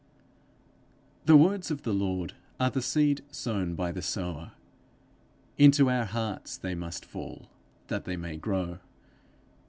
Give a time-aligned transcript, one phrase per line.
[1.25, 4.53] The words of the Lord are the seed sown by the sower.
[5.59, 7.51] Into our hearts they must fall
[7.85, 8.79] that they may grow.